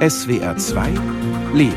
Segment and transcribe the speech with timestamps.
[0.00, 0.88] SWR 2
[1.54, 1.72] Leben.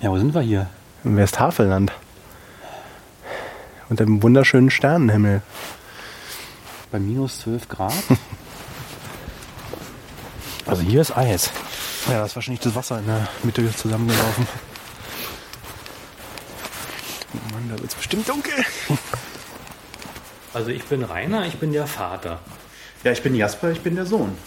[0.00, 0.70] Ja, wo sind wir hier?
[1.04, 1.92] Im Westhavelland.
[3.90, 5.42] Unter dem wunderschönen Sternenhimmel.
[6.90, 7.92] Bei minus 12 Grad?
[10.66, 11.52] also hier ist Eis.
[12.08, 14.46] Ja, da ist wahrscheinlich das Wasser in der Mitte zusammengelaufen.
[17.34, 18.54] Oh Mann, da wird es bestimmt dunkel.
[20.54, 22.38] Also ich bin Rainer, ich bin der Vater.
[23.04, 24.38] Ja, ich bin Jasper, ich bin der Sohn.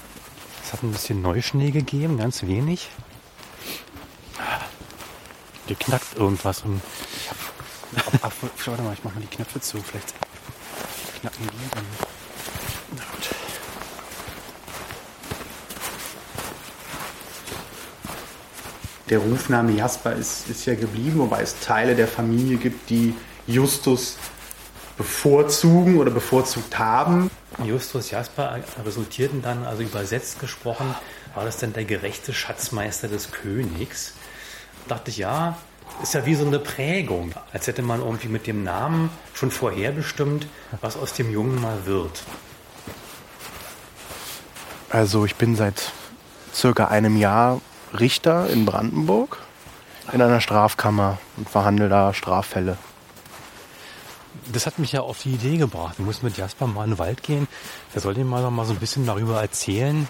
[0.64, 2.90] Es hat ein bisschen Neuschnee gegeben, ganz wenig.
[5.68, 6.62] Hier knackt irgendwas.
[6.64, 6.82] Im
[7.96, 8.34] Ab, ab,
[8.66, 9.82] warte mal, ich mach mal die Knöpfe zu.
[9.82, 10.14] Vielleicht
[11.20, 11.86] knacken die dann.
[19.10, 23.16] Der Rufname Jasper ist, ist ja geblieben, wobei es Teile der Familie gibt, die
[23.48, 24.18] Justus
[24.98, 27.32] bevorzugen oder bevorzugt haben.
[27.64, 30.94] Justus Jasper resultierten dann, also übersetzt gesprochen,
[31.34, 34.14] war das dann der gerechte Schatzmeister des Königs.
[34.88, 35.58] Da dachte ich, ja,
[36.04, 40.48] ist ja wie so eine Prägung, als hätte man irgendwie mit dem Namen schon vorherbestimmt,
[40.82, 42.24] was aus dem Jungen mal wird.
[44.90, 45.92] Also ich bin seit
[46.54, 47.62] circa einem Jahr
[47.98, 49.38] Richter in Brandenburg
[50.12, 52.78] in einer Strafkammer und verhandle da Straffälle.
[54.52, 55.96] Das hat mich ja auf die Idee gebracht.
[56.00, 57.48] Ich muss mit Jasper mal in den Wald gehen.
[57.94, 60.08] Er soll ihm mal, mal so ein bisschen darüber erzählen,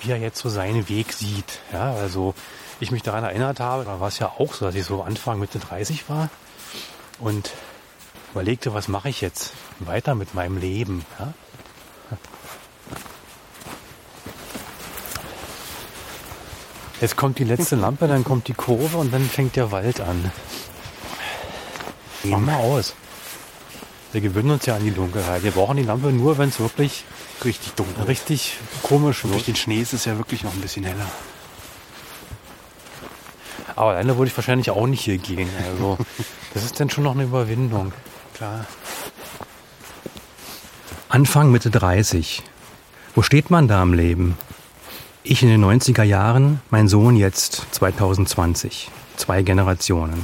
[0.00, 1.60] wie er jetzt so seinen Weg sieht.
[1.72, 2.34] Ja, also
[2.80, 5.38] ich mich daran erinnert habe, da war es ja auch so, dass ich so Anfang
[5.38, 6.28] Mitte 30 war
[7.18, 7.50] und
[8.32, 11.04] überlegte, was mache ich jetzt weiter mit meinem Leben.
[11.18, 11.32] Ja?
[17.02, 20.30] Jetzt kommt die letzte Lampe, dann kommt die Kurve und dann fängt der Wald an.
[22.22, 22.94] Mach mal aus.
[24.12, 25.42] Wir gewöhnen uns ja an die Dunkelheit.
[25.42, 27.04] Wir brauchen die Lampe nur, wenn es wirklich
[27.44, 28.04] Richtig dunkel.
[28.04, 29.46] richtig komisch Durch wird.
[29.48, 31.06] den Schnee ist es ja wirklich noch ein bisschen heller.
[33.74, 35.48] Aber alleine würde ich wahrscheinlich auch nicht hier gehen.
[35.72, 35.98] Also
[36.54, 37.92] das ist dann schon noch eine Überwindung.
[38.34, 38.64] Klar.
[41.08, 42.44] Anfang Mitte 30.
[43.16, 44.38] Wo steht man da im Leben?
[45.24, 48.90] Ich in den 90er Jahren, mein Sohn jetzt 2020.
[49.16, 50.20] Zwei Generationen.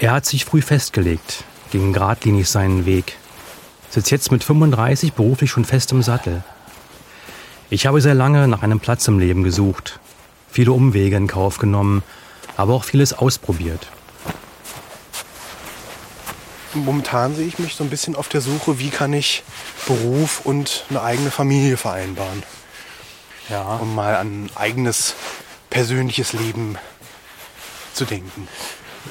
[0.00, 3.16] Er hat sich früh festgelegt, ging geradlinig seinen Weg.
[3.88, 6.42] Sitzt jetzt mit 35 beruflich schon fest im Sattel.
[7.68, 10.00] Ich habe sehr lange nach einem Platz im Leben gesucht,
[10.50, 12.02] viele Umwege in Kauf genommen,
[12.56, 13.86] aber auch vieles ausprobiert.
[16.74, 19.44] Momentan sehe ich mich so ein bisschen auf der Suche, wie kann ich
[19.86, 22.42] Beruf und eine eigene Familie vereinbaren.
[23.48, 23.76] Ja.
[23.76, 25.14] Um mal an ein eigenes
[25.70, 26.78] persönliches Leben
[27.94, 28.48] zu denken.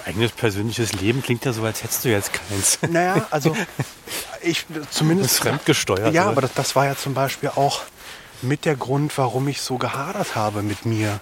[0.06, 2.78] Eigenes persönliches Leben klingt ja so, als hättest du jetzt keins.
[2.90, 3.56] Naja, also
[4.42, 5.40] ich zumindest.
[5.40, 6.32] fremdgesteuert, Ja, oder?
[6.32, 7.82] aber das, das war ja zum Beispiel auch
[8.42, 11.20] mit der Grund, warum ich so gehadert habe mit mir.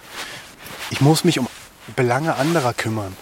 [0.90, 1.48] Ich muss mich um
[1.96, 3.16] Belange anderer kümmern.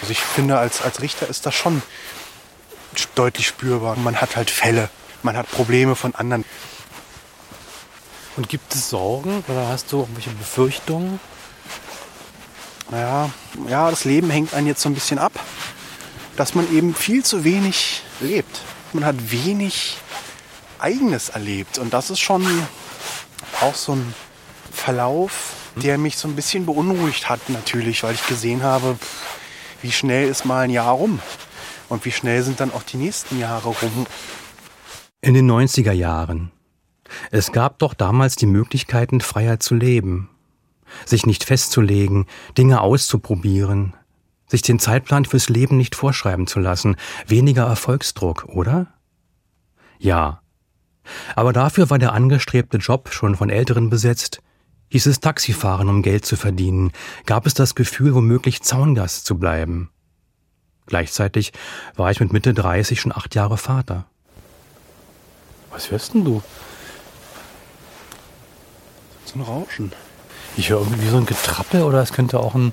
[0.00, 1.82] Also ich finde, als, als Richter ist das schon
[3.14, 3.96] deutlich spürbar.
[3.96, 4.88] Man hat halt Fälle,
[5.22, 6.44] man hat Probleme von anderen.
[8.36, 11.20] Und gibt es Sorgen oder hast du irgendwelche Befürchtungen?
[12.90, 13.30] Naja,
[13.68, 15.32] ja, das Leben hängt einen jetzt so ein bisschen ab,
[16.36, 18.60] dass man eben viel zu wenig lebt.
[18.92, 19.96] Man hat wenig
[20.78, 21.78] Eigenes erlebt.
[21.78, 22.44] Und das ist schon
[23.60, 24.14] auch so ein
[24.72, 28.98] Verlauf, der mich so ein bisschen beunruhigt hat natürlich, weil ich gesehen habe,
[29.82, 31.20] wie schnell ist mal ein Jahr rum.
[31.88, 34.06] Und wie schnell sind dann auch die nächsten Jahre rum.
[35.20, 36.50] In den 90er Jahren.
[37.30, 40.28] Es gab doch damals die Möglichkeiten, freier zu leben.
[41.06, 42.26] Sich nicht festzulegen,
[42.58, 43.94] Dinge auszuprobieren,
[44.48, 48.88] sich den Zeitplan fürs Leben nicht vorschreiben zu lassen, weniger Erfolgsdruck, oder?
[49.98, 50.42] Ja.
[51.36, 54.42] Aber dafür war der angestrebte Job schon von Älteren besetzt.
[54.88, 56.90] Hieß es Taxifahren, um Geld zu verdienen,
[57.24, 59.90] gab es das Gefühl, womöglich Zaungast zu bleiben.
[60.86, 61.52] Gleichzeitig
[61.94, 64.06] war ich mit Mitte 30 schon acht Jahre Vater.
[65.70, 66.42] Was hörst denn du?
[69.32, 69.92] So ein Rauschen.
[70.56, 72.72] Ich höre irgendwie so ein Getrappel oder es könnte auch ein,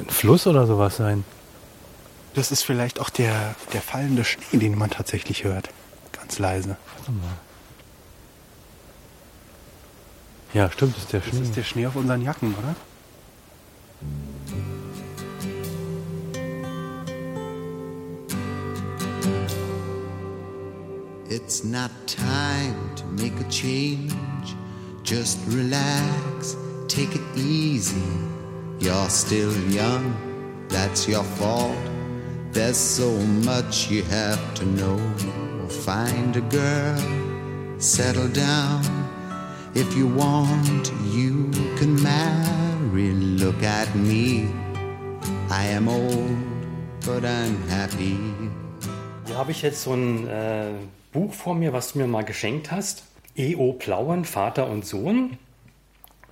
[0.00, 1.24] ein Fluss oder sowas sein.
[2.34, 5.68] Das ist vielleicht auch der, der fallende Schnee, den man tatsächlich hört.
[6.12, 6.76] Ganz leise.
[6.96, 7.36] Warte mal.
[10.54, 11.40] Ja, stimmt, das ist der Das Schnee.
[11.42, 12.74] ist der Schnee auf unseren Jacken, oder?
[21.28, 24.12] It's not time to make a change.
[25.04, 26.56] Just relax,
[26.88, 28.08] take it easy.
[28.80, 30.16] You're still young,
[30.70, 31.76] that's your fault.
[32.52, 33.10] There's so
[33.44, 34.98] much you have to know.
[35.84, 36.98] Find a girl,
[37.78, 38.82] settle down.
[39.74, 43.12] If you want, you can marry.
[43.12, 44.48] Look at me.
[45.50, 46.34] I am old,
[47.04, 48.16] but I'm happy.
[49.26, 50.72] Hier habe ich jetzt so ein äh,
[51.12, 53.02] Buch vor mir, was du mir mal geschenkt hast.
[53.36, 53.72] E.O.
[53.72, 55.38] Plauen, Vater und Sohn.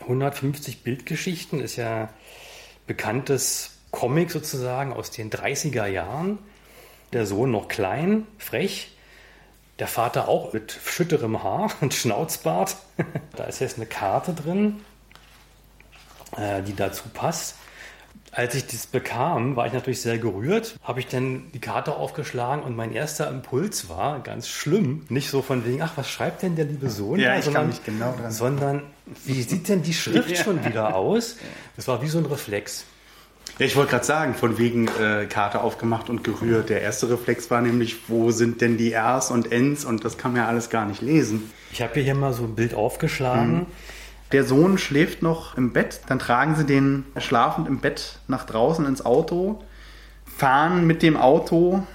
[0.00, 2.08] 150 Bildgeschichten ist ja
[2.86, 6.38] bekanntes Comic sozusagen aus den 30er Jahren.
[7.12, 8.96] Der Sohn noch klein, frech.
[9.78, 12.76] Der Vater auch mit schütterem Haar und Schnauzbart.
[13.36, 14.80] da ist jetzt eine Karte drin,
[16.36, 17.56] äh, die dazu passt.
[18.34, 20.76] Als ich das bekam, war ich natürlich sehr gerührt.
[20.82, 25.04] Habe ich dann die Karte aufgeschlagen und mein erster Impuls war ganz schlimm.
[25.10, 27.20] Nicht so von wegen, ach, was schreibt denn der liebe Sohn?
[27.20, 28.82] Ja, da, ich kann mich genau dran- Sondern,
[29.26, 31.36] wie sieht denn die Schrift schon wieder aus?
[31.76, 32.84] Das war wie so ein Reflex.
[33.58, 36.70] Ja, ich wollte gerade sagen, von wegen äh, Karte aufgemacht und gerührt.
[36.70, 40.32] Der erste Reflex war nämlich, wo sind denn die Rs und Ns und das kann
[40.32, 41.50] man ja alles gar nicht lesen.
[41.70, 43.66] Ich habe hier mal so ein Bild aufgeschlagen.
[44.32, 48.86] Der Sohn schläft noch im Bett, dann tragen sie den schlafend im Bett nach draußen
[48.86, 49.62] ins Auto,
[50.24, 51.86] fahren mit dem Auto.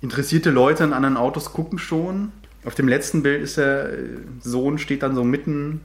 [0.00, 2.32] Interessierte Leute in anderen Autos gucken schon.
[2.64, 3.96] Auf dem letzten Bild ist der äh,
[4.40, 5.80] Sohn, steht dann so mitten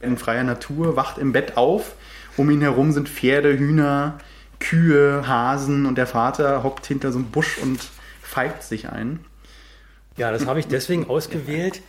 [0.00, 1.94] in freier Natur, wacht im Bett auf.
[2.36, 4.18] Um ihn herum sind Pferde, Hühner,
[4.60, 7.80] Kühe, Hasen und der Vater hockt hinter so einem Busch und
[8.22, 9.20] pfeift sich ein.
[10.16, 11.80] Ja, das habe ich deswegen ausgewählt,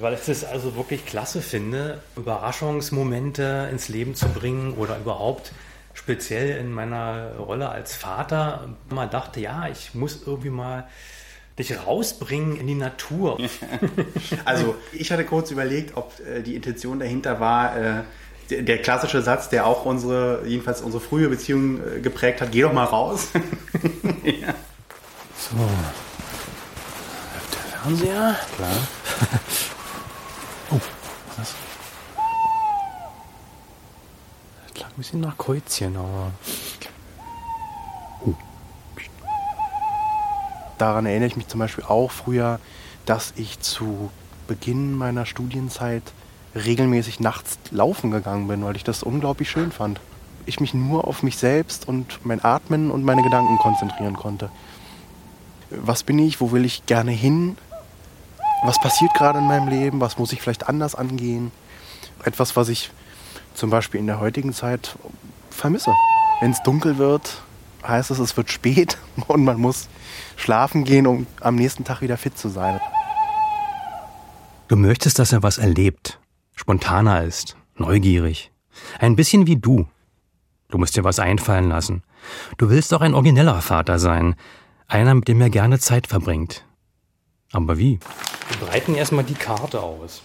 [0.00, 5.52] weil ich das also wirklich klasse finde, Überraschungsmomente ins Leben zu bringen oder überhaupt
[5.94, 10.88] speziell in meiner Rolle als Vater mal dachte, ja, ich muss irgendwie mal
[11.58, 13.38] dich rausbringen in die Natur.
[14.44, 18.02] Also ich hatte kurz überlegt, ob äh, die Intention dahinter war, äh,
[18.48, 22.62] der, der klassische Satz, der auch unsere, jedenfalls unsere frühe Beziehung äh, geprägt hat, geh
[22.62, 23.28] doch mal raus.
[24.24, 24.54] ja.
[25.36, 25.56] So.
[27.52, 28.36] Der Fernseher.
[28.56, 28.70] Klar.
[31.40, 31.54] was?
[34.64, 36.32] Das klang ein bisschen nach Kreuzchen, aber.
[40.78, 42.58] Daran erinnere ich mich zum Beispiel auch früher,
[43.04, 44.10] dass ich zu
[44.46, 46.02] Beginn meiner Studienzeit
[46.54, 50.00] regelmäßig nachts laufen gegangen bin, weil ich das unglaublich schön fand.
[50.46, 54.50] Ich mich nur auf mich selbst und mein Atmen und meine Gedanken konzentrieren konnte
[55.70, 57.56] was bin ich, wo will ich gerne hin,
[58.62, 61.50] was passiert gerade in meinem Leben, was muss ich vielleicht anders angehen.
[62.24, 62.90] Etwas, was ich
[63.54, 64.96] zum Beispiel in der heutigen Zeit
[65.50, 65.92] vermisse.
[66.40, 67.42] Wenn es dunkel wird,
[67.86, 68.98] heißt es, es wird spät
[69.28, 69.88] und man muss
[70.36, 72.80] schlafen gehen, um am nächsten Tag wieder fit zu sein.
[74.68, 76.20] Du möchtest, dass er was erlebt,
[76.54, 78.52] spontaner ist, neugierig.
[78.98, 79.86] Ein bisschen wie du.
[80.68, 82.02] Du musst dir was einfallen lassen.
[82.56, 84.36] Du willst auch ein origineller Vater sein.
[84.86, 86.64] Einer, mit dem er gerne Zeit verbringt.
[87.52, 87.98] Aber wie?
[88.50, 90.22] Wir breiten erstmal die Karte aus.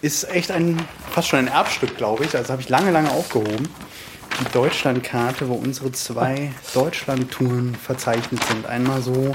[0.00, 0.80] Ist echt ein,
[1.10, 2.36] fast schon ein Erbstück, glaube ich.
[2.36, 3.68] Also habe ich lange, lange aufgehoben.
[4.40, 8.66] Die Deutschlandkarte, wo unsere zwei Deutschlandtouren verzeichnet sind.
[8.66, 9.34] Einmal so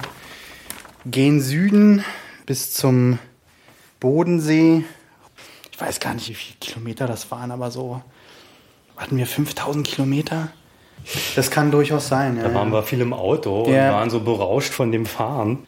[1.06, 2.04] gen Süden
[2.46, 3.20] bis zum
[4.00, 4.84] Bodensee.
[5.72, 8.02] Ich weiß gar nicht, wie viele Kilometer das waren, aber so
[8.96, 10.50] hatten wir 5000 Kilometer.
[11.36, 12.38] Das kann durchaus sein.
[12.38, 13.94] Ja, Da waren wir viel im Auto und Ja.
[13.94, 15.60] waren so berauscht von dem Fahren.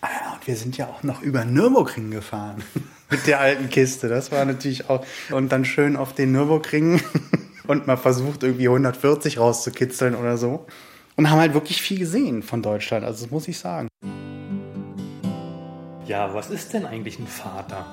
[0.00, 2.62] Ah und wir sind ja auch noch über Nürburgring gefahren.
[3.10, 4.08] Mit der alten Kiste.
[4.08, 5.04] Das war natürlich auch.
[5.30, 7.00] Und dann schön auf den Nürburgring
[7.66, 10.66] und mal versucht, irgendwie 140 rauszukitzeln oder so.
[11.16, 13.04] Und haben halt wirklich viel gesehen von Deutschland.
[13.04, 13.88] Also, das muss ich sagen.
[16.06, 17.84] Ja, was ist denn eigentlich ein Vater?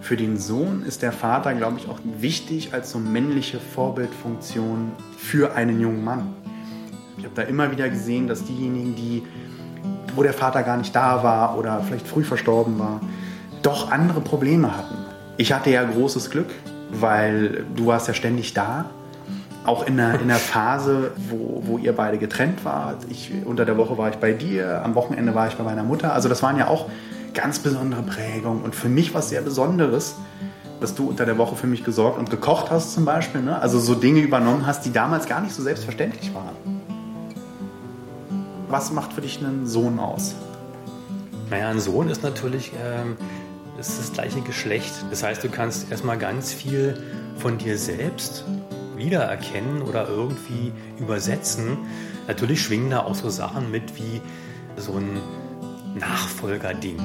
[0.00, 5.54] Für den Sohn ist der Vater, glaube ich, auch wichtig als so männliche Vorbildfunktion für
[5.54, 6.34] einen jungen Mann.
[7.18, 9.22] Ich habe da immer wieder gesehen, dass diejenigen, die,
[10.16, 13.00] wo der Vater gar nicht da war oder vielleicht früh verstorben war,
[13.62, 14.96] doch andere Probleme hatten.
[15.36, 16.48] Ich hatte ja großes Glück,
[16.90, 18.86] weil du warst ja ständig da.
[19.64, 23.04] Auch in einer, in einer Phase, wo, wo ihr beide getrennt wart.
[23.10, 26.14] Ich, unter der Woche war ich bei dir, am Wochenende war ich bei meiner Mutter.
[26.14, 26.86] Also das waren ja auch
[27.34, 28.62] ganz besondere Prägungen.
[28.62, 30.16] Und für mich was sehr Besonderes,
[30.80, 33.42] dass du unter der Woche für mich gesorgt und gekocht hast zum Beispiel.
[33.42, 33.60] Ne?
[33.60, 36.56] Also so Dinge übernommen hast, die damals gar nicht so selbstverständlich waren.
[38.68, 40.34] Was macht für dich einen Sohn aus?
[41.50, 43.16] Naja, ein Sohn ist natürlich ähm,
[43.80, 44.92] ist das gleiche Geschlecht.
[45.10, 47.02] Das heißt, du kannst erstmal ganz viel
[47.36, 48.44] von dir selbst
[48.96, 51.78] wiedererkennen oder irgendwie übersetzen.
[52.28, 54.20] Natürlich schwingen da auch so Sachen mit wie
[54.76, 55.18] so ein
[55.98, 56.98] Nachfolgerding.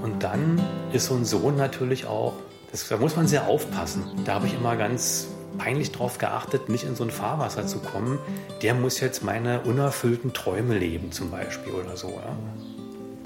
[0.00, 0.60] Und dann
[0.92, 2.34] ist so ein Sohn natürlich auch
[2.70, 4.04] Das, da muss man sehr aufpassen.
[4.24, 8.18] Da habe ich immer ganz peinlich darauf geachtet, nicht in so ein Fahrwasser zu kommen.
[8.62, 12.08] Der muss jetzt meine unerfüllten Träume leben, zum Beispiel oder so.
[12.08, 12.36] Ja.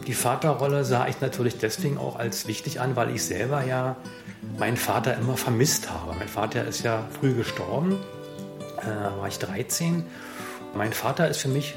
[0.06, 3.96] Die Vaterrolle sah ich natürlich deswegen auch als wichtig an, weil ich selber ja
[4.58, 6.14] meinen Vater immer vermisst habe.
[6.18, 7.98] Mein Vater ist ja früh gestorben,
[8.80, 10.04] äh, war ich 13.
[10.74, 11.74] Mein Vater ist für mich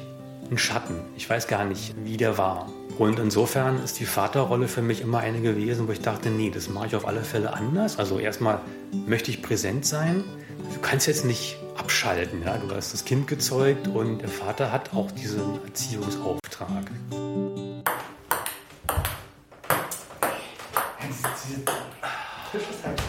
[0.52, 1.02] ein Schatten.
[1.16, 2.68] Ich weiß gar nicht, wie der war.
[3.00, 6.68] Und insofern ist die Vaterrolle für mich immer eine gewesen, wo ich dachte, nee, das
[6.68, 7.98] mache ich auf alle Fälle anders.
[7.98, 8.60] Also erstmal
[9.08, 10.26] möchte ich präsent sein.
[10.74, 12.44] Du kannst jetzt nicht abschalten.
[12.44, 12.58] Ja?
[12.58, 16.92] Du hast das Kind gezeugt und der Vater hat auch diesen Erziehungsauftrag.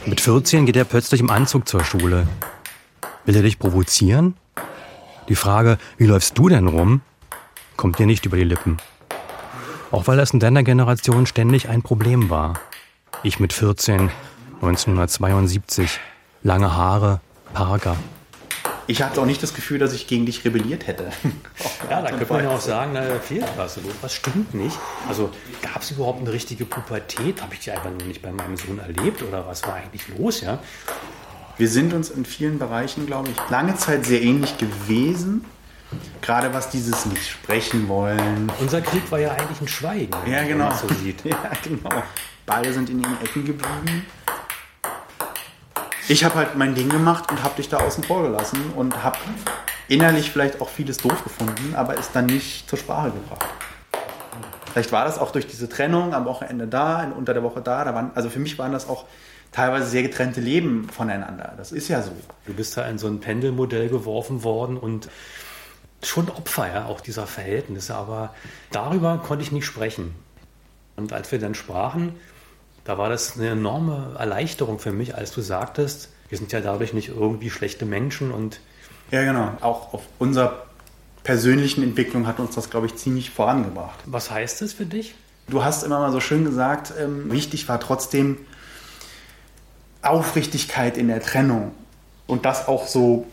[0.06, 2.28] Mit 14 geht er plötzlich im Anzug zur Schule.
[3.24, 4.36] Will er dich provozieren?
[5.28, 7.00] Die Frage, wie läufst du denn rum,
[7.76, 8.76] kommt dir nicht über die Lippen.
[9.90, 12.60] Auch weil das in deiner Generation ständig ein Problem war.
[13.24, 14.10] Ich mit 14,
[14.62, 15.98] 1972,
[16.42, 17.20] lange Haare,
[17.54, 17.96] Parker.
[18.86, 21.10] Ich hatte auch nicht das Gefühl, dass ich gegen dich rebelliert hätte.
[21.90, 23.78] ja, da könnte man ja auch sagen, da fehlt was.
[24.00, 24.76] Was stimmt nicht?
[25.08, 25.30] Also
[25.62, 27.42] gab es überhaupt eine richtige Pubertät?
[27.42, 30.40] Habe ich die einfach nur nicht bei meinem Sohn erlebt oder was war eigentlich los?
[30.40, 30.58] Ja?
[31.56, 35.44] Wir sind uns in vielen Bereichen, glaube ich, lange Zeit sehr ähnlich gewesen.
[36.22, 38.50] Gerade was dieses nicht sprechen wollen.
[38.60, 40.66] Unser Krieg war ja eigentlich ein Schweigen, ja, genau.
[40.66, 41.24] man so sieht.
[41.24, 42.02] Ja, genau.
[42.46, 44.06] Beide sind in ihren Ecken geblieben.
[46.08, 49.18] Ich habe halt mein Ding gemacht und habe dich da außen vor gelassen und habe
[49.88, 53.46] innerlich vielleicht auch vieles doof gefunden, aber ist dann nicht zur Sprache gebracht.
[54.72, 57.84] Vielleicht war das auch durch diese Trennung am Wochenende da, unter der Woche da.
[57.84, 59.04] da waren, also für mich waren das auch
[59.52, 61.54] teilweise sehr getrennte Leben voneinander.
[61.56, 62.12] Das ist ja so.
[62.46, 65.08] Du bist da in so ein Pendelmodell geworfen worden und
[66.02, 68.34] schon Opfer ja, auch dieser Verhältnisse, aber
[68.70, 70.14] darüber konnte ich nicht sprechen.
[70.96, 72.14] Und als wir dann sprachen,
[72.84, 76.92] da war das eine enorme Erleichterung für mich, als du sagtest, wir sind ja dadurch
[76.92, 78.60] nicht irgendwie schlechte Menschen und
[79.10, 80.66] ja genau, auch auf unserer
[81.24, 83.98] persönlichen Entwicklung hat uns das, glaube ich, ziemlich vorangebracht.
[84.06, 85.14] Was heißt das für dich?
[85.48, 88.38] Du hast immer mal so schön gesagt, ähm, wichtig war trotzdem
[90.02, 91.72] Aufrichtigkeit in der Trennung
[92.26, 93.26] und das auch so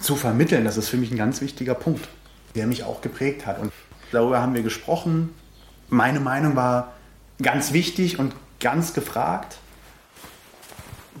[0.00, 2.08] zu vermitteln, das ist für mich ein ganz wichtiger Punkt,
[2.54, 3.58] der mich auch geprägt hat.
[3.58, 3.72] Und
[4.12, 5.34] darüber haben wir gesprochen.
[5.88, 6.92] Meine Meinung war
[7.42, 9.58] ganz wichtig und ganz gefragt.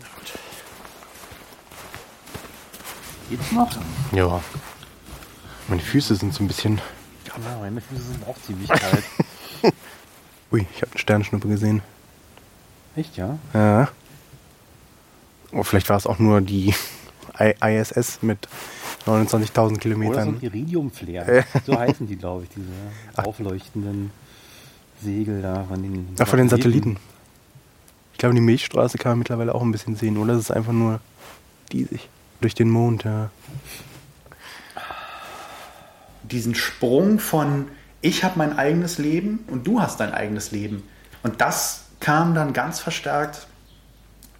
[0.00, 0.32] Na gut.
[3.30, 3.70] Geht's noch?
[4.12, 4.40] Ja.
[5.68, 6.80] Meine Füße sind so ein bisschen.
[7.26, 9.04] Ja, meine Füße sind auch ziemlich kalt.
[10.52, 11.82] Ui, ich habe eine Sternschnuppe gesehen.
[12.94, 13.38] Echt, ja?
[13.52, 13.88] Ja.
[15.52, 16.74] Oh, vielleicht war es auch nur die
[17.38, 18.48] ISS mit
[19.06, 20.14] 29.000 Kilometern.
[20.14, 21.44] Oder so ein Iridium-Flare.
[21.66, 22.68] so heißen die, glaube ich, diese
[23.16, 23.24] Ach.
[23.24, 24.10] aufleuchtenden
[25.02, 26.08] Segel da von den.
[26.18, 26.96] Ach, von den Satelliten.
[28.12, 30.32] Ich glaube, die Milchstraße kann man mittlerweile auch ein bisschen sehen, oder?
[30.32, 31.00] Das ist einfach nur
[31.72, 32.08] diesig.
[32.40, 33.30] Durch den Mond, ja.
[36.22, 37.66] Diesen Sprung von
[38.06, 40.84] ich habe mein eigenes Leben und du hast dein eigenes Leben.
[41.22, 43.48] Und das kam dann ganz verstärkt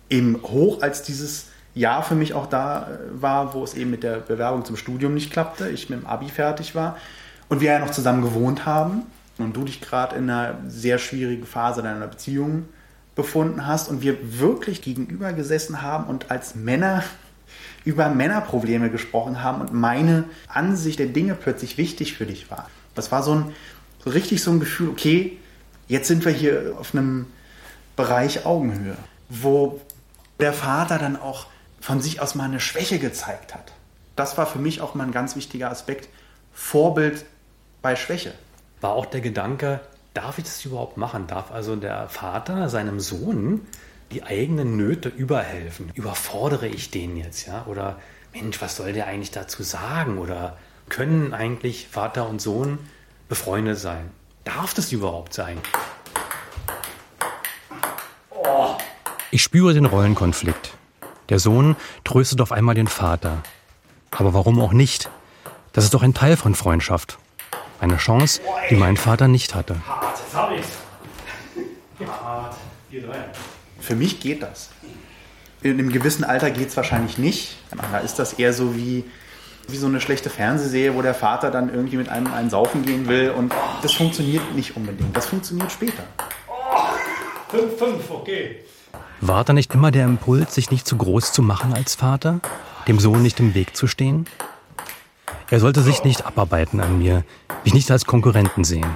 [0.09, 1.47] eben hoch, als dieses
[1.77, 5.15] Jahr für mich auch da äh, war, wo es eben mit der Bewerbung zum Studium
[5.15, 6.97] nicht klappte, ich mit dem Abi fertig war
[7.49, 9.03] und wir ja noch zusammen gewohnt haben
[9.39, 12.69] und du dich gerade in einer sehr schwierigen Phase deiner Beziehung
[13.15, 17.05] befunden hast und wir wirklich gegenüber gesessen haben und als Männer
[17.85, 22.69] über Männerprobleme gesprochen haben und meine Ansicht der Dinge plötzlich wichtig für dich war.
[22.95, 23.53] Das war so ein
[24.03, 25.37] so richtig so ein Gefühl, okay,
[25.89, 27.27] jetzt sind wir hier auf einem
[27.97, 28.97] Bereich Augenhöhe,
[29.29, 29.81] wo
[30.39, 31.47] der Vater dann auch
[31.87, 33.73] von sich aus mal eine Schwäche gezeigt hat.
[34.17, 36.09] Das war für mich auch mal ein ganz wichtiger Aspekt.
[36.53, 37.25] Vorbild
[37.81, 38.35] bei Schwäche.
[38.81, 39.79] War auch der Gedanke,
[40.13, 41.29] darf ich das überhaupt machen?
[41.29, 43.61] Darf also der Vater seinem Sohn
[44.11, 45.93] die eigenen Nöte überhelfen?
[45.95, 47.65] Überfordere ich den jetzt, ja?
[47.67, 48.01] Oder
[48.35, 50.19] Mensch, was soll der eigentlich dazu sagen?
[50.19, 50.57] Oder
[50.89, 52.81] können eigentlich Vater und Sohn
[53.29, 54.11] befreundet sein?
[54.43, 55.59] Darf das überhaupt sein?
[59.31, 60.73] Ich spüre den Rollenkonflikt.
[61.29, 63.43] Der Sohn tröstet auf einmal den Vater.
[64.11, 65.11] Aber warum auch nicht?
[65.73, 67.19] Das ist doch ein Teil von Freundschaft.
[67.81, 68.41] Eine Chance,
[68.71, 69.77] die mein Vater nicht hatte.
[69.87, 70.69] Hart, jetzt hab ich's.
[72.09, 72.57] Hart.
[73.81, 74.71] Für mich geht das.
[75.63, 77.57] In einem gewissen Alter geht es wahrscheinlich nicht.
[77.93, 79.05] Da ist das eher so wie,
[79.69, 83.09] wie so eine schlechte Fernsehserie, wo der Vater dann irgendwie mit einem einen saufen gehen
[83.09, 83.31] will.
[83.31, 83.53] Und
[83.83, 85.17] das funktioniert nicht unbedingt.
[85.17, 86.05] Das funktioniert später.
[87.51, 88.65] 5, 5, okay.
[89.21, 92.41] War da nicht immer der Impuls, sich nicht zu groß zu machen als Vater,
[92.87, 94.27] dem Sohn nicht im Weg zu stehen?
[95.49, 97.25] Er sollte sich nicht abarbeiten an mir,
[97.65, 98.87] mich nicht als Konkurrenten sehen.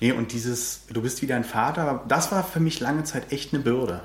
[0.00, 3.52] Nee, und dieses, du bist wie dein Vater, das war für mich lange Zeit echt
[3.52, 4.00] eine Bürde.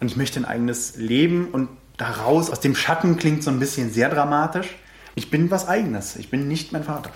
[0.00, 3.92] Und ich möchte ein eigenes Leben und daraus, aus dem Schatten klingt so ein bisschen
[3.92, 4.74] sehr dramatisch.
[5.14, 6.16] Ich bin was Eigenes.
[6.16, 7.10] Ich bin nicht mein Vater.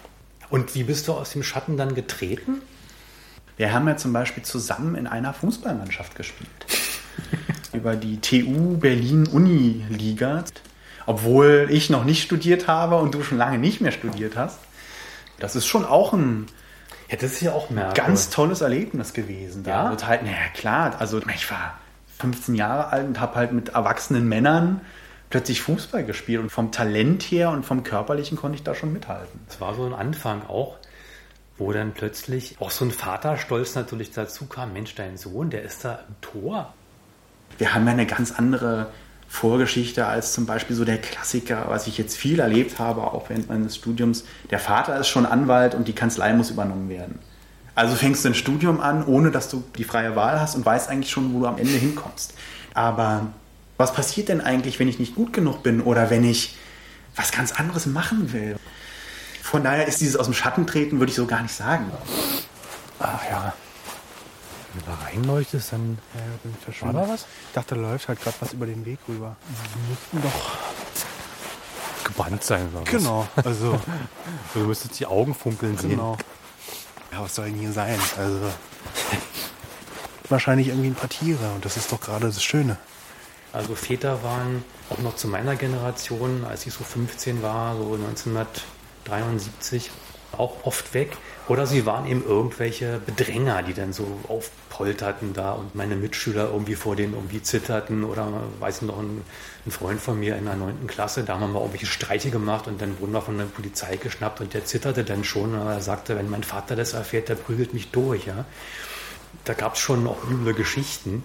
[0.48, 2.62] Und wie bist du aus dem Schatten dann getreten?
[3.56, 6.48] Wir haben ja zum Beispiel zusammen in einer Fußballmannschaft gespielt.
[7.72, 10.44] Über die TU Berlin Uni Liga.
[11.06, 14.58] Obwohl ich noch nicht studiert habe und du schon lange nicht mehr studiert hast.
[15.38, 16.46] Das ist schon auch ein
[17.10, 18.02] ja, das ist ja auch merkwürdig.
[18.02, 19.62] ganz tolles Erlebnis gewesen.
[19.62, 19.90] Da Ja?
[19.90, 21.74] wird halt, naja, klar, also ich war
[22.18, 24.80] 15 Jahre alt und habe halt mit erwachsenen Männern
[25.28, 29.38] plötzlich Fußball gespielt und vom Talent her und vom körperlichen konnte ich da schon mithalten.
[29.48, 30.76] Das war so ein Anfang auch,
[31.58, 34.72] wo dann plötzlich auch so ein Vaterstolz natürlich dazu kam.
[34.72, 36.74] Mensch, dein Sohn, der ist da im Tor.
[37.58, 38.88] Wir haben ja eine ganz andere
[39.28, 43.48] Vorgeschichte als zum Beispiel so der Klassiker, was ich jetzt viel erlebt habe, auch während
[43.48, 44.24] meines Studiums.
[44.50, 47.18] Der Vater ist schon Anwalt und die Kanzlei muss übernommen werden.
[47.74, 50.88] Also fängst du ein Studium an, ohne dass du die freie Wahl hast und weißt
[50.88, 52.34] eigentlich schon, wo du am Ende hinkommst.
[52.72, 53.26] Aber
[53.76, 56.56] was passiert denn eigentlich, wenn ich nicht gut genug bin oder wenn ich
[57.16, 58.56] was ganz anderes machen will?
[59.44, 61.92] Von daher ist dieses aus dem Schatten treten, würde ich so gar nicht sagen.
[62.98, 63.52] Ach ja.
[64.72, 66.96] Wenn du da reinleuchtest, dann Ja, bin ich war verschwunden.
[66.96, 67.20] da was?
[67.48, 69.36] Ich dachte, da läuft halt gerade was über den Weg rüber.
[69.48, 72.88] Die müssten doch gebannt sein, oder was?
[72.90, 73.78] Genau, also
[74.54, 75.90] Du müsstest die Augen funkeln sehen.
[75.90, 76.16] genau.
[77.12, 77.98] Ja, was soll denn hier sein?
[78.16, 78.40] Also
[80.30, 82.78] wahrscheinlich irgendwie ein paar Tiere und das ist doch gerade das Schöne.
[83.52, 87.96] Also Väter waren auch noch zu meiner Generation, als ich so 15 war, so
[89.10, 89.90] 1973,
[90.38, 91.16] auch oft weg.
[91.46, 96.74] Oder sie waren eben irgendwelche Bedränger, die dann so aufpolterten da und meine Mitschüler irgendwie
[96.74, 98.04] vor denen irgendwie zitterten.
[98.04, 98.26] Oder
[98.60, 99.22] weiß noch, ein,
[99.66, 100.86] ein Freund von mir in der 9.
[100.86, 103.96] Klasse, da haben wir mal irgendwelche Streiche gemacht und dann wurden wir von der Polizei
[103.96, 105.54] geschnappt und der zitterte dann schon.
[105.54, 108.26] Und er sagte, wenn mein Vater das erfährt, der prügelt mich durch.
[108.26, 108.46] Ja.
[109.44, 111.24] Da gab es schon auch üble Geschichten.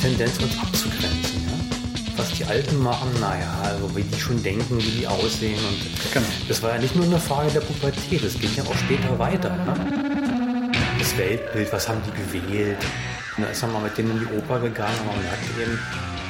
[0.00, 1.46] Tendenz, uns abzugrenzen.
[1.46, 1.52] Ja?
[2.16, 5.58] Was die Alten machen, naja, also wie die schon denken, wie die aussehen.
[5.58, 6.26] Und Genau.
[6.48, 9.50] Das war ja nicht nur eine Frage der Pubertät, das ging ja auch später weiter.
[9.50, 10.72] Ne?
[10.98, 12.78] Das Weltbild, was haben die gewählt?
[13.36, 15.78] Und da ist man mal mit denen in die Oper gegangen und man merkte eben,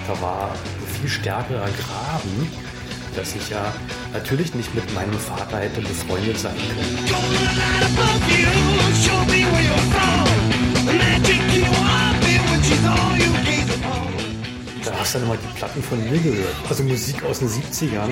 [0.07, 2.51] da war ein viel stärkerer Graben,
[3.17, 3.73] dass ich ja
[4.13, 6.99] natürlich nicht mit meinem Vater hätte befreundet sein können.
[14.85, 16.55] Da hast du dann mal die Platten von mir gehört.
[16.69, 18.11] Also Musik aus den 70ern.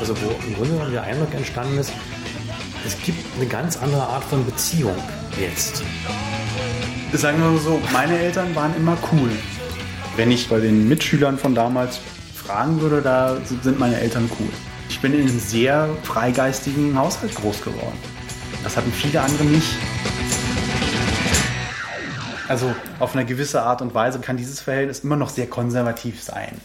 [0.00, 1.92] Also wo im Grunde genommen der Eindruck entstanden ist,
[2.86, 4.96] es gibt eine ganz andere Art von Beziehung
[5.40, 5.82] jetzt.
[7.12, 9.30] Sagen wir mal so, meine Eltern waren immer cool.
[10.16, 12.00] Wenn ich bei den Mitschülern von damals
[12.34, 14.48] fragen würde, da sind meine Eltern cool.
[14.88, 17.98] Ich bin in einem sehr freigeistigen Haushalt groß geworden.
[18.62, 19.68] Das hatten viele andere nicht.
[22.48, 26.60] Also auf eine gewisse Art und Weise kann dieses Verhältnis immer noch sehr konservativ sein.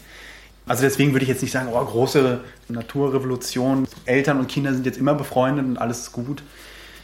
[0.66, 4.98] Also deswegen würde ich jetzt nicht sagen, oh, große Naturrevolution, Eltern und Kinder sind jetzt
[4.98, 6.42] immer befreundet und alles ist gut.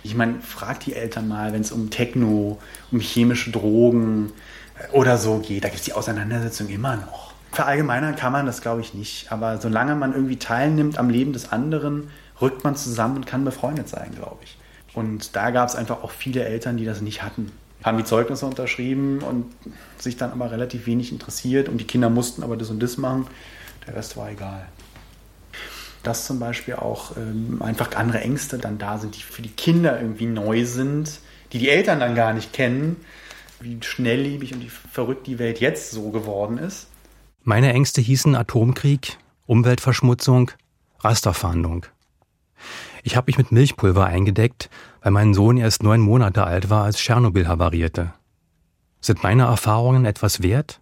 [0.02, 2.58] Ich meine, frag die Eltern mal, wenn es um Techno,
[2.92, 4.32] um chemische Drogen
[4.78, 5.64] äh, oder so geht.
[5.64, 7.32] Da gibt es die Auseinandersetzung immer noch.
[7.50, 9.32] Verallgemeinern kann man das, glaube ich, nicht.
[9.32, 12.10] Aber solange man irgendwie teilnimmt am Leben des anderen,
[12.40, 14.56] rückt man zusammen und kann befreundet sein, glaube ich.
[14.94, 17.50] Und da gab es einfach auch viele Eltern, die das nicht hatten.
[17.86, 19.46] Haben die Zeugnisse unterschrieben und
[19.96, 21.68] sich dann aber relativ wenig interessiert.
[21.68, 23.28] Und die Kinder mussten aber das und das machen.
[23.86, 24.66] Der Rest war egal.
[26.02, 30.00] Dass zum Beispiel auch ähm, einfach andere Ängste dann da sind, die für die Kinder
[30.00, 31.20] irgendwie neu sind,
[31.52, 32.96] die die Eltern dann gar nicht kennen.
[33.60, 36.88] Wie schnelllebig und wie verrückt die Welt jetzt so geworden ist.
[37.44, 40.50] Meine Ängste hießen Atomkrieg, Umweltverschmutzung,
[40.98, 41.86] Rasterfahndung.
[43.06, 44.68] Ich habe mich mit Milchpulver eingedeckt,
[45.00, 48.12] weil mein Sohn erst neun Monate alt war, als Tschernobyl havarierte.
[49.00, 50.80] Sind meine Erfahrungen etwas wert?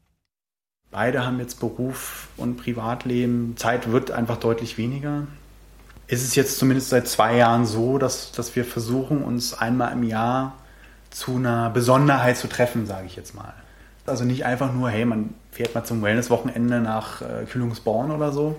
[0.91, 3.59] Beide haben jetzt Beruf und Privatleben.
[3.59, 5.27] Zeit wird einfach deutlich weniger.
[6.07, 10.03] Ist es jetzt zumindest seit zwei Jahren so, dass, dass wir versuchen, uns einmal im
[10.03, 10.55] Jahr
[11.11, 13.53] zu einer Besonderheit zu treffen, sage ich jetzt mal.
[14.07, 18.59] Also nicht einfach nur, hey, man fährt mal zum Wellness-Wochenende nach äh, Kühlungsborn oder so,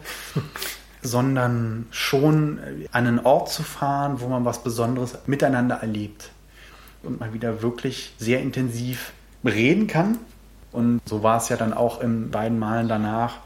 [1.06, 2.60] sondern schon
[2.92, 6.32] an einen Ort zu fahren, wo man was Besonderes miteinander erlebt
[7.04, 9.14] und mal wieder wirklich sehr intensiv
[9.44, 10.18] reden kann.
[10.72, 13.38] Und so war es ja dann auch in beiden Malen danach,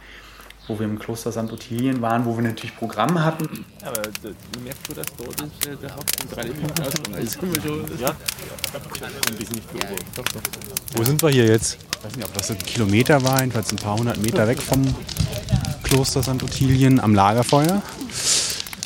[0.67, 1.52] wo wir im Kloster St.
[1.52, 3.65] Ottilien waren, wo wir natürlich Programm hatten.
[3.84, 8.10] Aber du merkst du, dass dort ist, äh, der Hauptpunkt 3D-Punkt ausgegangen ja?
[8.10, 9.67] Ein bisschen nicht
[10.15, 10.26] doch.
[10.95, 11.78] Wo sind wir hier jetzt?
[11.98, 14.84] Ich weiß nicht, ob das ein Kilometer war, jedenfalls ein paar hundert Meter weg vom
[15.89, 16.43] Kloster St.
[16.43, 17.82] Ottilien am Lagerfeuer.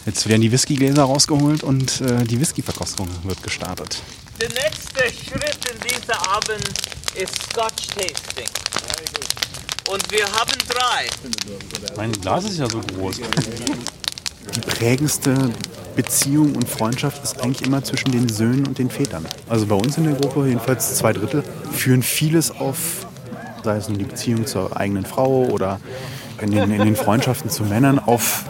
[0.05, 4.01] Jetzt werden die Whiskygläser rausgeholt und äh, die Whiskyverkostung wird gestartet.
[4.39, 6.65] Der nächste Schritt in diesem Abend
[7.15, 8.47] ist Scotch Tasting.
[9.89, 11.07] Und wir haben drei.
[11.97, 13.19] Mein Glas ist ja so groß.
[14.55, 15.51] Die prägendste
[15.97, 19.25] Beziehung und Freundschaft ist eigentlich immer zwischen den Söhnen und den Vätern.
[19.49, 23.05] Also bei uns in der Gruppe, jedenfalls zwei Drittel, führen vieles auf,
[23.61, 25.81] sei es nun die Beziehung zur eigenen Frau oder
[26.41, 28.45] in den, in den Freundschaften zu Männern, auf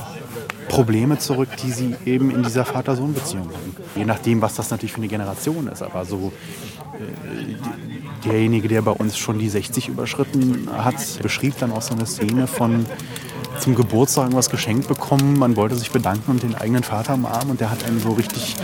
[0.69, 3.75] Probleme zurück, die sie eben in dieser Vater-Sohn-Beziehung haben.
[3.95, 5.83] Je nachdem, was das natürlich für eine Generation ist.
[5.83, 6.33] Aber so
[6.93, 12.05] äh, derjenige, der bei uns schon die 60 überschritten hat, beschrieb dann auch so eine
[12.05, 12.85] Szene von
[13.59, 15.37] zum Geburtstag irgendwas geschenkt bekommen.
[15.37, 18.13] Man wollte sich bedanken und den eigenen Vater am Arm und der hat einen so
[18.13, 18.55] richtig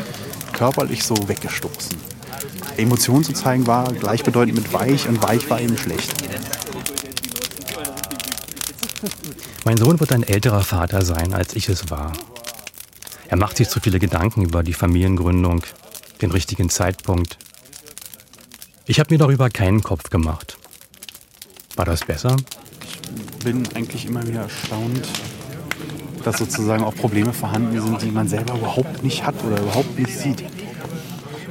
[0.53, 1.95] körperlich so weggestoßen.
[2.77, 6.13] Emotionen zu zeigen war gleichbedeutend mit weich und weich war eben schlecht.
[9.65, 12.13] Mein Sohn wird ein älterer Vater sein, als ich es war.
[13.27, 15.61] Er macht sich zu viele Gedanken über die Familiengründung,
[16.21, 17.37] den richtigen Zeitpunkt.
[18.85, 20.57] Ich habe mir darüber keinen Kopf gemacht.
[21.75, 22.35] War das besser?
[22.85, 25.07] Ich bin eigentlich immer wieder erstaunt,
[26.23, 30.17] dass sozusagen auch Probleme vorhanden sind, die man selber überhaupt nicht hat oder überhaupt nicht
[30.17, 30.43] sieht.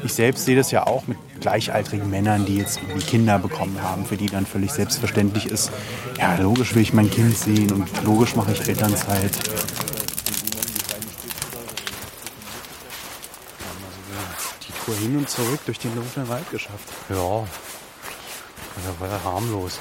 [0.03, 4.05] Ich selbst sehe das ja auch mit gleichaltrigen Männern, die jetzt irgendwie Kinder bekommen haben,
[4.05, 5.70] für die dann völlig selbstverständlich ist,
[6.18, 9.33] ja, logisch will ich mein Kind sehen und logisch mache ich Elternzeit.
[14.66, 16.88] Die Tour hin und zurück durch den dunklen Wald geschafft.
[17.09, 17.46] Ja,
[18.77, 19.79] das war ja harmlos.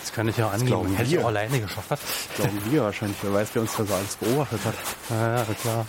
[0.00, 0.96] Das kann ich ja angeben.
[0.96, 1.90] Hätte ich auch alleine geschafft.
[1.90, 2.00] Hat.
[2.34, 4.74] Glauben wir wahrscheinlich, wer weiß, wer uns da so alles beobachtet hat.
[5.10, 5.86] Ja, ja, klar.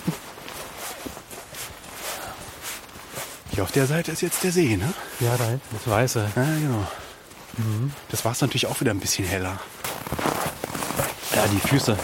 [3.62, 4.92] Hier auf der Seite ist jetzt der See, ne?
[5.20, 6.32] Ja, da hinten, das Weiße.
[6.36, 6.88] Ja, genau.
[8.10, 9.60] Das war es natürlich auch wieder ein bisschen heller.
[11.36, 11.96] Ja, die Füße.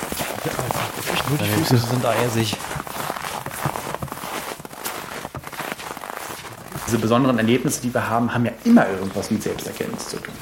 [1.29, 1.77] Nur die Füße.
[1.77, 2.55] Füße sind eisig.
[6.85, 10.35] Diese besonderen Erlebnisse, die wir haben, haben ja immer irgendwas mit Selbsterkenntnis zu tun.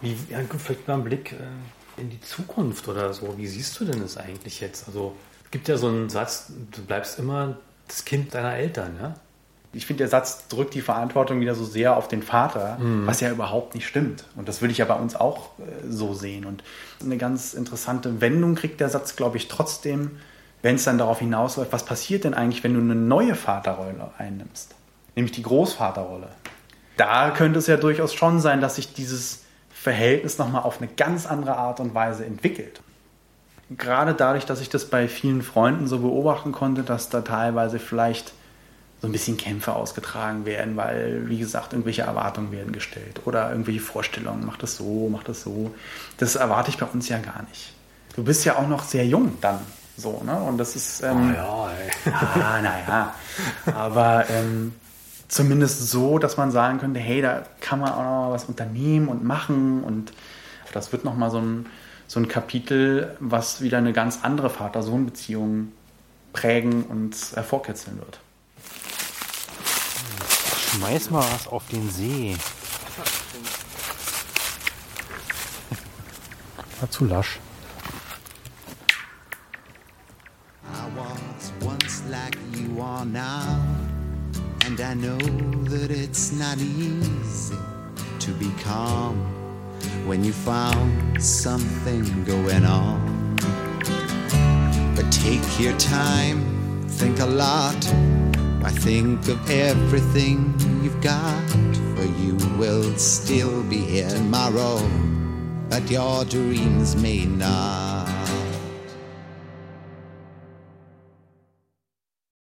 [0.00, 1.36] Wie, ja, vielleicht mal einen Blick äh,
[2.02, 3.36] in die Zukunft oder so.
[3.38, 4.86] Wie siehst du denn das eigentlich jetzt?
[4.86, 7.56] Also, es gibt ja so einen Satz, du bleibst immer
[7.88, 9.14] das Kind deiner Eltern, ja?
[9.74, 13.30] Ich finde, der Satz drückt die Verantwortung wieder so sehr auf den Vater, was ja
[13.30, 14.24] überhaupt nicht stimmt.
[14.36, 16.44] Und das würde ich ja bei uns auch äh, so sehen.
[16.44, 16.62] Und
[17.00, 20.18] eine ganz interessante Wendung kriegt der Satz, glaube ich, trotzdem,
[20.60, 24.74] wenn es dann darauf hinausläuft, was passiert denn eigentlich, wenn du eine neue Vaterrolle einnimmst?
[25.14, 26.28] Nämlich die Großvaterrolle.
[26.98, 29.42] Da könnte es ja durchaus schon sein, dass sich dieses
[29.82, 32.80] Verhältnis nochmal auf eine ganz andere Art und Weise entwickelt.
[33.68, 38.32] Gerade dadurch, dass ich das bei vielen Freunden so beobachten konnte, dass da teilweise vielleicht
[39.00, 43.80] so ein bisschen Kämpfe ausgetragen werden, weil, wie gesagt, irgendwelche Erwartungen werden gestellt oder irgendwelche
[43.80, 45.74] Vorstellungen, mach das so, mach das so.
[46.18, 47.72] Das erwarte ich bei uns ja gar nicht.
[48.14, 49.58] Du bist ja auch noch sehr jung dann
[49.96, 50.36] so, ne?
[50.36, 51.02] Und das ist.
[51.02, 52.12] Ähm, ja, ey.
[52.38, 53.14] ja, naja.
[53.74, 54.74] Aber ähm,
[55.32, 59.24] zumindest so, dass man sagen könnte, hey, da kann man auch noch was unternehmen und
[59.24, 59.82] machen.
[59.82, 60.12] Und
[60.74, 61.66] das wird nochmal so ein,
[62.06, 65.72] so ein Kapitel, was wieder eine ganz andere Vater-Sohn-Beziehung
[66.34, 68.20] prägen und hervorkitzeln wird.
[70.70, 72.36] Schmeiß mal was auf den See.
[76.80, 77.38] War zu lasch.
[86.56, 87.56] Not easy
[88.18, 89.16] to be calm
[90.06, 93.36] when you found something going on.
[94.94, 97.86] But take your time, think a lot.
[98.64, 101.50] I think of everything you've got,
[101.96, 104.78] for you will still be here tomorrow,
[105.70, 107.91] but your dreams may not.